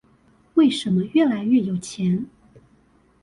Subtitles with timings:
[0.55, 2.25] 為什麼越來越有錢？